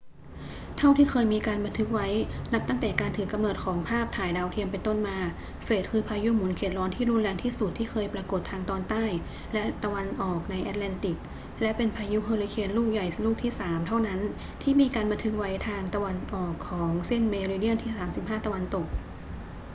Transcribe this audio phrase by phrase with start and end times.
[0.77, 2.07] เท่าที่เคยมีการบันทึกไว้
[2.53, 5.17] นับตั้งแต่การถือกำเนิดของภาพถ่ายดาวเทียมเป็นต้นมา
[5.63, 9.03] เฟรดคือพายุหมุนเขตร้อนที่รุนแรงที่สุดที่เคยปรากฏทางตอนใต้
[9.53, 11.17] และตะวันออกในแอตแลนติก
[11.61, 14.19] และเป็นพายุเฮอริเคนลูกใหญ่ลูกที่สามเท่านั้น
[14.61, 18.85] ที่มีการบันทึกไว้ทางตะวันออกของเส้นเมริเดียนที่ 35° ตะวันตก